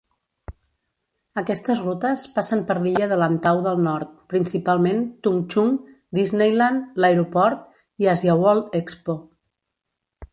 Aquestes 1.39 1.81
rutes 1.83 2.21
passen 2.37 2.63
per 2.71 2.77
l'illa 2.85 3.09
de 3.11 3.19
Lantau 3.23 3.61
del 3.65 3.83
Nord, 3.87 4.15
principalment 4.33 5.03
Tung 5.27 5.43
Chung, 5.55 5.75
Disneyland, 6.21 6.87
l'aeroport 7.05 7.69
i 8.05 8.09
AsiaWorld-Expo. 8.15 9.17